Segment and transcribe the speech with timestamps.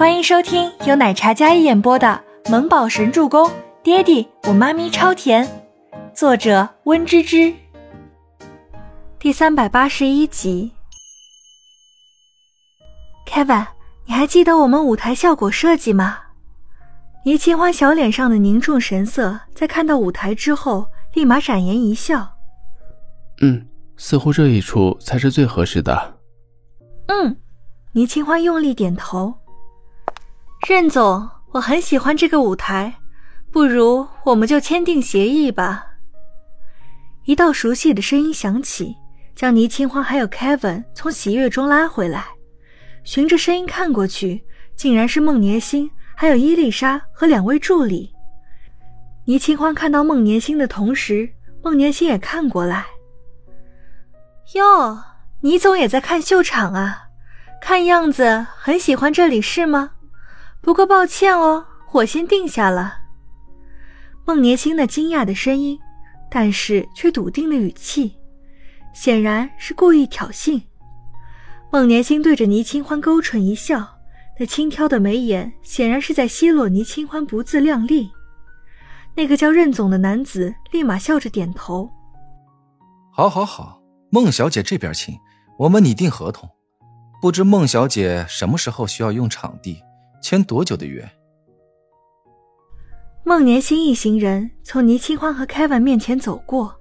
[0.00, 2.18] 欢迎收听由奶茶嘉一演播的
[2.50, 3.46] 《萌宝神助攻》，
[3.82, 5.46] 爹地我妈咪超甜，
[6.14, 7.52] 作者温芝芝。
[9.18, 10.72] 第三百八十一集。
[13.26, 13.66] Kevin，
[14.06, 16.16] 你还记得我们舞台效果设计吗？
[17.26, 22.26] 倪清欢小脸上的凝重神色，在看到舞台之后，立马展颜一笑。
[23.42, 26.20] 嗯，似乎这一处才是最合适的。
[27.08, 27.36] 嗯，
[27.92, 29.34] 倪清欢用力点头。
[30.68, 32.94] 任总，我很喜欢这个舞台，
[33.50, 35.86] 不如我们就签订协议吧。
[37.24, 38.94] 一道熟悉的声音响起，
[39.34, 42.26] 将倪清欢还有 Kevin 从喜悦中拉回来。
[43.04, 44.44] 循着声音看过去，
[44.76, 48.12] 竟然是孟年星，还有伊丽莎和两位助理。
[49.24, 51.28] 倪清欢看到孟年星的同时，
[51.62, 52.86] 孟年星也看过来。
[54.54, 54.98] 哟，
[55.40, 57.04] 倪总也在看秀场啊？
[57.62, 59.92] 看样子很喜欢这里是吗？
[60.60, 62.98] 不过抱歉哦，我先定下了。
[64.26, 65.78] 孟年星那惊讶的声音，
[66.30, 68.16] 但是却笃定的语气，
[68.92, 70.62] 显然是故意挑衅。
[71.72, 73.98] 孟年星对着倪清欢勾唇一笑，
[74.38, 78.10] 那轻挑的眉眼显然是在奚落倪清欢不自量力。
[79.16, 81.90] 那个叫任总的男子立马笑着点头
[83.10, 83.80] ：“好，好，好，
[84.10, 85.18] 孟小姐这边请，
[85.58, 86.48] 我们拟定合同。
[87.20, 89.82] 不知孟小姐什么时候需要用场地，
[90.20, 91.08] 签多久的约？”
[93.24, 96.74] 孟年星一行人从倪清欢和凯文面前走过，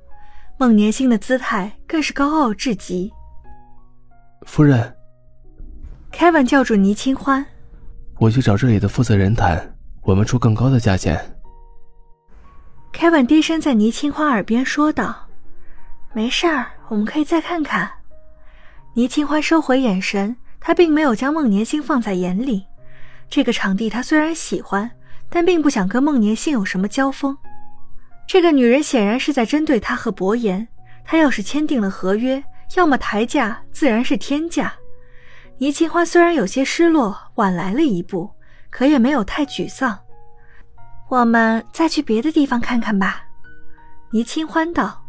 [0.58, 3.12] 孟年星的姿态更是高傲至极。
[4.46, 4.96] 夫人，
[6.12, 7.46] 凯文叫住倪清欢
[8.20, 11.20] ：“我去找这里的负责人谈，我们出更高的价钱。”
[12.92, 15.28] 凯文低声在倪清欢耳边说道
[16.14, 17.92] ：“没事儿，我们可以再看看。”
[18.96, 22.66] 倪清欢收回眼神，他并没有将孟年星放在眼里。
[23.30, 24.90] 这个场地他虽然喜欢，
[25.30, 27.38] 但并不想跟孟年星有什么交锋。
[28.28, 30.68] 这个女人显然是在针对他和博言。
[31.06, 32.44] 他要是签订了合约，
[32.76, 34.72] 要么抬价，自然是天价。
[35.58, 38.30] 倪清欢虽然有些失落，晚来了一步，
[38.70, 39.98] 可也没有太沮丧。
[41.08, 43.24] 我们再去别的地方看看吧，
[44.12, 45.04] 倪清欢道。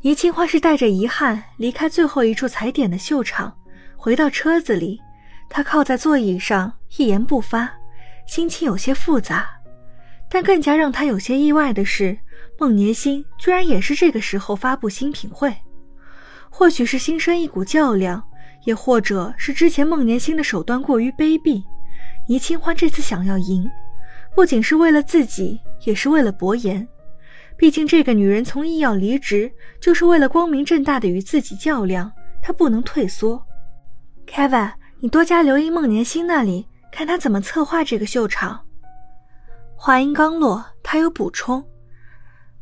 [0.00, 3.56] 倪清欢是带着遗憾离开最后一处踩点的秀场，
[3.96, 5.00] 回到车子里，
[5.50, 7.68] 他靠在座椅上，一言不发，
[8.26, 9.46] 心情有些复杂。
[10.30, 12.16] 但更加让他有些意外的是，
[12.56, 15.52] 孟年星居然也是这个时候发布新品会。
[16.48, 18.22] 或许是心生一股较量，
[18.64, 21.64] 也或者是之前孟年星的手段过于卑鄙，
[22.28, 23.68] 倪清欢这次想要赢。
[24.36, 26.86] 不仅是为了自己，也是为了博言。
[27.56, 33.44] 毕竟这个女人从医要离职，就是为了光明正大的与自己较量，她不能退缩。
[34.26, 34.70] Kevin，
[35.02, 38.60] 你多加留意孟年星那里，看他怎么策划这个秀场。
[39.74, 41.64] 话音刚落，他有补充：“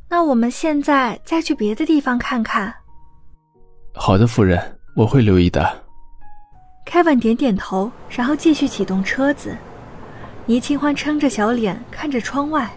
[0.09, 2.72] 那我们现在再去别的地方看看。”
[3.93, 5.82] 好的，夫人，我会留意的。
[6.87, 9.56] Kevin 点点头，然后继续启动车子。
[10.47, 12.70] 倪清欢撑着小脸看着窗外，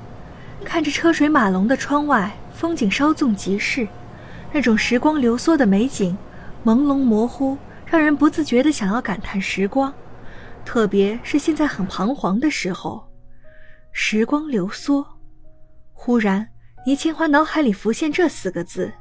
[0.66, 3.88] 看着车水马龙的窗外，风景稍纵即逝，
[4.52, 6.18] 那种时光流梭的美景，
[6.66, 7.56] 朦胧模糊，
[7.92, 9.94] 让人不自觉的想要感叹时光，
[10.64, 13.06] 特别是现在很彷徨的时候。
[13.92, 15.06] 时光流梭，
[15.92, 16.48] 忽然，
[16.86, 18.94] 倪清欢脑海里浮现这四个字：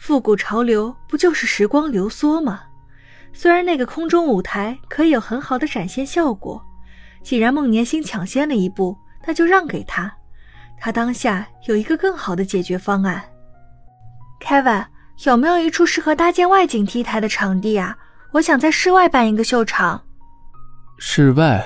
[0.00, 2.62] 复古潮流，不就是时光流梭吗？
[3.32, 6.60] 虽然那个空中舞台可以有很好的展现效果。
[7.22, 10.12] 既然孟年星抢先了一步，那就让给他。
[10.80, 13.22] 他当下有一个更好的解决方案。
[14.40, 14.86] Kevin，
[15.24, 17.96] 有没有一处适合搭建外景 T 台的场地啊？
[18.34, 20.02] 我想在室外办一个秀场。
[20.98, 21.64] 室外。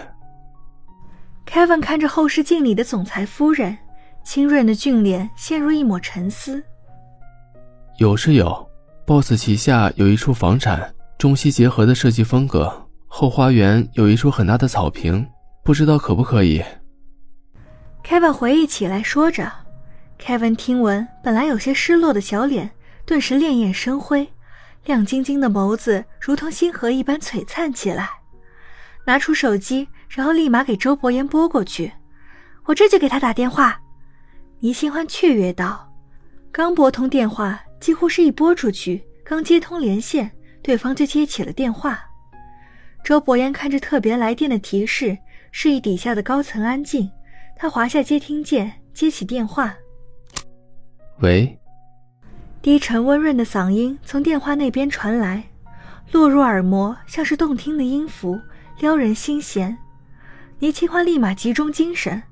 [1.46, 3.78] Kevin 看着后视镜里的总裁夫人，
[4.22, 6.62] 清润的俊脸陷入一抹沉思。
[7.96, 8.68] 有是有
[9.06, 12.70] ，BOSS 旗下有一处房产，中西结合的设计风格，
[13.06, 15.26] 后花园有一处很大的草坪。
[15.64, 16.62] 不知道可不可以
[18.04, 19.50] ？Kevin 回忆起来，说着
[20.20, 22.70] ，Kevin 听闻，本来有些失落的小脸
[23.06, 24.28] 顿时潋滟生辉，
[24.84, 28.08] 亮晶晶的眸子如同星河一般璀璨起来。
[29.04, 31.92] 拿出手机，然后立马给周伯言拨过去。
[32.64, 33.80] 我这就给他打电话。
[34.60, 35.90] 倪清欢雀跃道
[36.52, 40.30] ：“刚拨通电话，几乎是一拨出去，刚接通连线，
[40.62, 42.04] 对方就接起了电话。”
[43.04, 45.16] 周伯言看着特别来电的提示。
[45.50, 47.10] 示意底下的高层安静，
[47.56, 49.74] 他滑下接听键，接起电话。
[51.20, 51.58] 喂。
[52.68, 55.42] 低沉温润的嗓音从电话那边传来，
[56.12, 58.38] 落入耳膜，像是动听的音符，
[58.78, 59.74] 撩人心弦。
[60.58, 62.22] 倪清欢立马集中精神。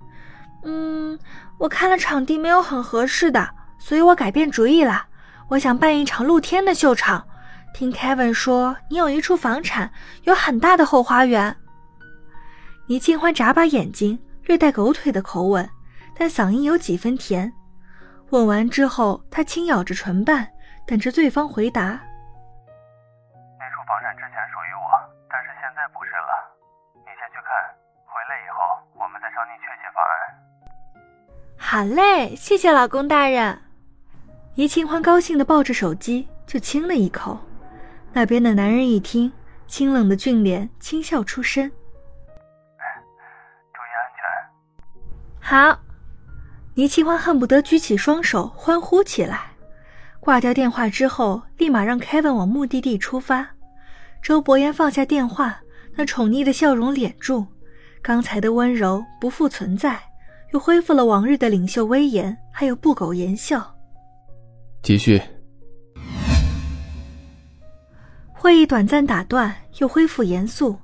[0.64, 1.18] 嗯，
[1.56, 3.48] 我看了场地没有很合适的，
[3.78, 5.06] 所以我改变主意了。
[5.48, 7.26] 我想办一场露天的秀场。
[7.72, 9.90] 听 Kevin 说，你有一处房产，
[10.24, 11.56] 有很大的后花园。
[12.88, 15.66] 倪清欢眨巴眼睛，略带狗腿的口吻，
[16.14, 17.50] 但嗓音有几分甜。
[18.30, 20.46] 问完之后，他轻咬着唇瓣，
[20.84, 21.82] 等着对方回答。
[21.82, 24.90] 那处房产之前属于我，
[25.30, 26.56] 但是现在不是了。
[26.94, 27.50] 你先去看，
[28.04, 28.58] 回来以后
[29.00, 30.12] 我们再商定确切方案。
[31.56, 33.62] 好嘞，谢谢老公大人。
[34.56, 37.38] 倪清欢高兴的抱着手机就亲了一口。
[38.12, 39.32] 那边的男人一听，
[39.66, 41.70] 清冷的俊脸轻笑出声
[43.72, 44.24] ：“注意安全。”
[45.76, 45.85] 好。
[46.76, 49.50] 倪清欢恨不得举起双手欢呼起来。
[50.20, 53.48] 挂掉电话之后，立马让 Kevin 往目的地出发。
[54.22, 55.58] 周伯言放下电话，
[55.94, 57.46] 那宠溺的笑容敛住，
[58.02, 59.98] 刚才的温柔不复存在。
[60.52, 63.74] 又恢复了往日的领袖威严，还有不苟言笑。
[64.82, 65.20] 继续。
[68.32, 70.76] 会议短暂打断，又恢复严肃。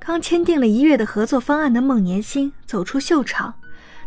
[0.00, 3.54] 刚签订了一月的合作方案的孟年星走出秀场，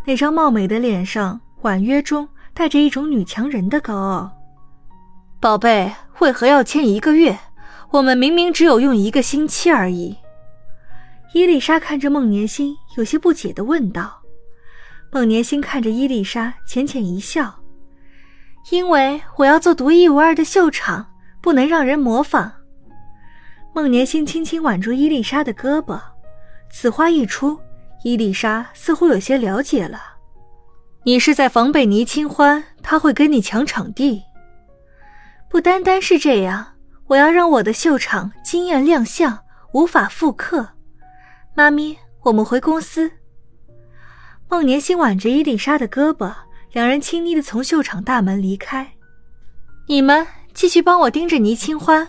[0.08, 4.32] 那张貌美的脸上，婉约中带着一种女强人的高傲。
[5.38, 7.38] 宝贝，为何要签一个月？
[7.90, 10.16] 我们明明只有用一个星期而已。
[11.34, 14.22] 伊丽莎看着孟年星，有些不解的问道。
[15.12, 17.56] 孟年星看着伊丽莎，浅浅一笑
[18.72, 21.04] ：“因为我要做独一无二的秀场，
[21.42, 22.50] 不能让人模仿。”
[23.76, 26.00] 孟年星轻轻挽住伊丽莎的胳膊，
[26.72, 27.60] 此话一出，
[28.04, 30.00] 伊丽莎似乎有些了解了
[31.04, 34.22] ：“你是在防备倪清欢，他会跟你抢场地。
[35.50, 36.74] 不单单是这样，
[37.08, 39.40] 我要让我的秀场惊艳亮相，
[39.72, 40.68] 无法复刻。
[41.54, 43.10] 妈咪，我们回公司。”
[44.48, 46.32] 孟年星挽着伊丽莎的胳膊，
[46.72, 48.92] 两人亲昵的从秀场大门离开。
[49.88, 52.08] 你们继续帮我盯着倪清欢，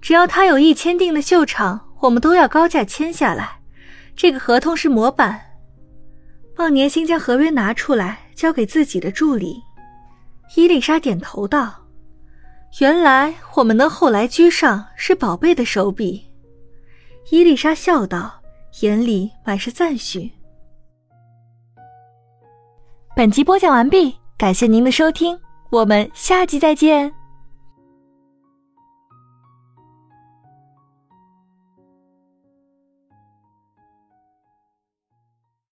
[0.00, 3.59] 只要他有意签订的秀场，我们都要高价签下来。
[4.20, 5.40] 这个合同是模板。
[6.54, 9.56] 孟年星将合约拿出来，交给自己的助理。
[10.54, 11.74] 伊丽莎点头道
[12.80, 16.22] ：“原来我们能后来居上，是宝贝的手笔。”
[17.32, 18.42] 伊丽莎笑道，
[18.82, 20.30] 眼里满是赞许。
[23.16, 25.40] 本集播讲完毕，感谢您的收听，
[25.70, 27.10] 我们下集再见。